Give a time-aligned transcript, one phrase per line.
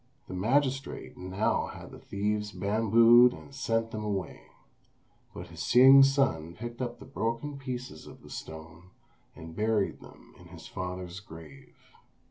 [0.27, 4.47] The magistrate now had the thieves bambooed and sent them away;
[5.31, 8.89] but Hsing's son picked up the broken pieces of the stone,
[9.35, 11.77] and buried them in his father's grave.